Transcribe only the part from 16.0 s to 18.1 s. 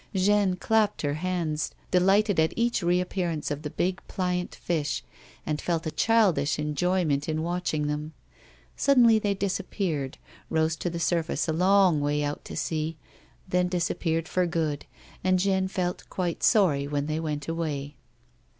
quite sorry when they went away.